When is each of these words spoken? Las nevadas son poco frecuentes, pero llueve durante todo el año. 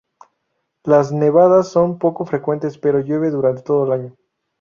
Las 0.83 1.11
nevadas 1.11 1.67
son 1.71 1.99
poco 1.99 2.25
frecuentes, 2.25 2.79
pero 2.79 3.01
llueve 3.01 3.29
durante 3.29 3.61
todo 3.61 3.85
el 3.85 3.91
año. 3.91 4.15